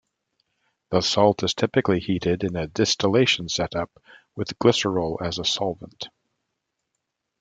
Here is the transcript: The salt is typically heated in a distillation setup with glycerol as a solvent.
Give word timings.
The 0.89 1.01
salt 1.01 1.43
is 1.43 1.53
typically 1.53 1.99
heated 1.99 2.43
in 2.43 2.55
a 2.55 2.65
distillation 2.65 3.49
setup 3.49 3.91
with 4.35 4.57
glycerol 4.57 5.17
as 5.21 5.37
a 5.37 5.45
solvent. 5.45 6.07